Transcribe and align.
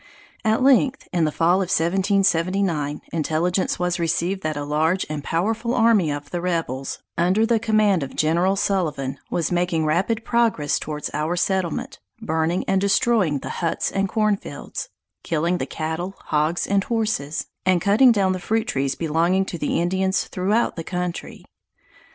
At 0.43 0.63
length, 0.63 1.07
in 1.13 1.25
the 1.25 1.31
fall 1.31 1.57
of 1.57 1.67
1779, 1.69 3.01
intelligence 3.13 3.77
was 3.77 3.99
received 3.99 4.41
that 4.41 4.57
a 4.57 4.63
large 4.65 5.05
and 5.11 5.23
powerful 5.23 5.75
army 5.75 6.09
of 6.11 6.31
the 6.31 6.41
rebels, 6.41 6.97
under 7.19 7.45
the 7.45 7.59
command 7.59 8.01
of 8.01 8.15
General 8.15 8.55
Sullivan, 8.55 9.19
was 9.29 9.51
making 9.51 9.85
rapid 9.85 10.25
progress 10.25 10.79
towards 10.79 11.11
our 11.13 11.35
settlement, 11.35 11.99
burning 12.19 12.63
and 12.67 12.81
destroying 12.81 13.41
the 13.41 13.49
huts 13.61 13.91
and 13.91 14.09
corn 14.09 14.37
fields; 14.37 14.89
killing 15.21 15.59
the 15.59 15.67
cattle, 15.67 16.15
hogs 16.19 16.65
and 16.65 16.83
horses, 16.85 17.45
and 17.63 17.79
cutting 17.79 18.11
down 18.11 18.31
the 18.31 18.39
fruit 18.39 18.67
trees 18.67 18.95
belonging 18.95 19.45
to 19.45 19.59
the 19.59 19.79
Indians 19.79 20.23
throughout 20.23 20.75
the 20.77 20.83
country. 20.83 21.45